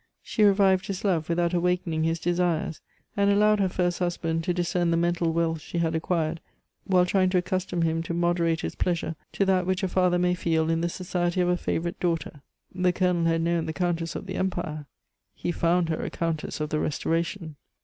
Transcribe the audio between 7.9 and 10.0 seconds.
to moderate his pleasure to that which a